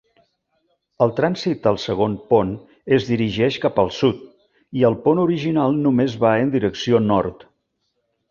[1.05, 2.53] El trànsit al segon pont
[2.97, 4.25] es dirigeix cap al sud,
[4.81, 7.47] i al pont original només va en direcció nord.